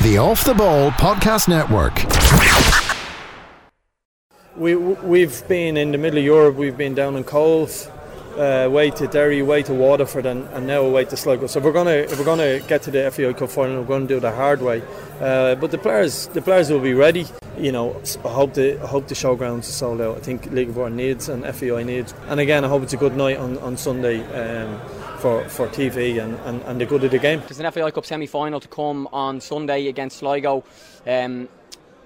[0.00, 2.04] The Off the Ball Podcast Network.
[4.56, 7.90] We, we've been in the middle of Europe, we've been down in Cobh,
[8.38, 11.46] uh, way to Derry, way to Waterford, and, and now away to Sligo.
[11.46, 14.08] So we're gonna if we're gonna get to the FAI Cup final, we're going to
[14.08, 14.82] do it the hard way.
[15.20, 17.26] Uh, but the players, the players will be ready.
[17.58, 20.16] You know, I hope the I hope the showgrounds are sold out.
[20.16, 22.14] I think League of Ireland needs and FAI needs.
[22.28, 24.22] And again, I hope it's a good night on on Sunday.
[24.32, 24.80] Um,
[25.18, 27.40] for, for TV and, and, and the good of the game.
[27.40, 30.62] There's an FAI Cup semi final to come on Sunday against Sligo.
[31.06, 31.48] Um,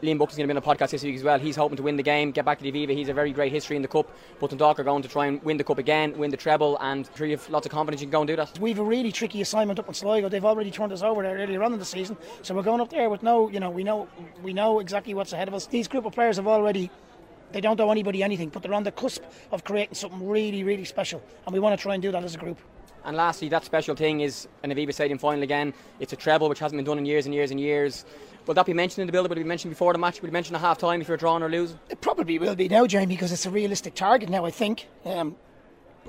[0.03, 1.39] Liam Buckley's going to be on the podcast this week as well.
[1.39, 2.91] He's hoping to win the game, get back to the Aviva.
[2.91, 4.11] He's a very great history in the Cup.
[4.41, 7.09] But Dundalk are going to try and win the Cup again, win the treble, and
[7.15, 8.59] sure you have lots of confidence you can go and do that.
[8.59, 10.29] We've a really tricky assignment up in Sligo.
[10.29, 12.91] They've already turned us over there earlier on in the season, so we're going up
[12.91, 14.09] there with no, you know, we know
[14.43, 15.67] we know exactly what's ahead of us.
[15.67, 16.91] These group of players have already
[17.53, 19.23] they don't owe anybody anything, but they're on the cusp
[19.53, 22.35] of creating something really, really special, and we want to try and do that as
[22.35, 22.59] a group.
[23.05, 25.75] And lastly, that special thing is an Aviva Stadium final again.
[25.99, 28.05] It's a treble which hasn't been done in years and years and years.
[28.47, 29.31] Will that be mentioned in the build-up?
[29.31, 30.21] Will it be mentioned before the match?
[30.21, 31.79] Will it be mentioned at half time if you're drawing or losing?
[31.91, 34.89] It probably will be now, Jamie, because it's a realistic target now, I think.
[35.05, 35.37] Um,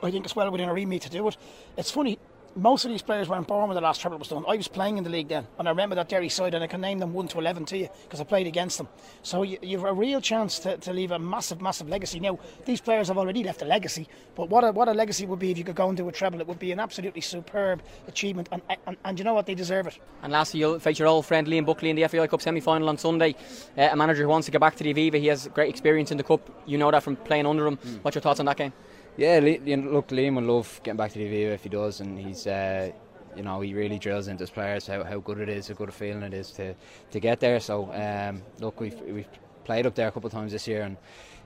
[0.02, 1.38] I think it's well within our remit to do it.
[1.78, 2.18] It's funny,
[2.56, 4.44] most of these players weren't born when the last treble was done.
[4.48, 6.68] I was playing in the league then, and I remember that Derry side, and I
[6.68, 8.88] can name them 1 to 11 to you because I played against them.
[9.24, 12.20] So you, you have a real chance to, to leave a massive, massive legacy.
[12.20, 15.40] Now, these players have already left a legacy, but what a, what a legacy would
[15.40, 16.40] be if you could go and do a treble.
[16.42, 19.46] It would be an absolutely superb achievement, and, and, and you know what?
[19.46, 19.98] They deserve it.
[20.22, 22.90] And lastly, you'll face your old friend Liam Buckley in the FAI Cup semi final
[22.90, 23.36] on Sunday.
[23.78, 25.20] Uh, a manager who wants to get back to the Aviva.
[25.20, 26.50] He has great experience in the Cup.
[26.66, 27.78] You know that from playing under him.
[27.78, 28.04] Mm.
[28.04, 28.74] What's your thoughts on that game?
[29.16, 32.48] Yeah, look, Liam would love getting back to the Aviva if he does, and he's.
[32.48, 32.92] Uh,
[33.36, 35.90] you know, he really drills into his players how, how good it is, how good
[35.90, 36.76] a feeling it is to,
[37.12, 37.60] to get there.
[37.60, 39.28] So, um, look, we've, we've
[39.64, 40.98] played up there a couple of times this year and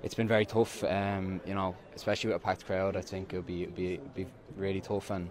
[0.03, 2.95] it's been very tough, um, you know, especially with a packed crowd.
[2.95, 5.29] I think it'll be, it'll be, it'll be really tough and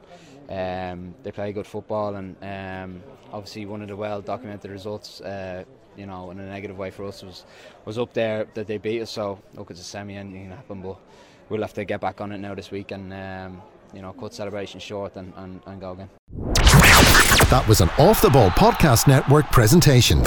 [0.48, 5.20] um, they play good football and um, obviously one of the well documented results.
[5.20, 5.64] Uh,
[5.96, 7.44] you know, in a negative way for us was
[7.86, 9.10] was up there that they beat us.
[9.10, 10.98] So look, it's a semi, anything can happen, but
[11.48, 13.62] we'll have to get back on it now this week and um,
[13.94, 16.10] you know, cut celebration short and, and, and go again.
[17.50, 20.22] That was an Off the Ball Podcast Network presentation.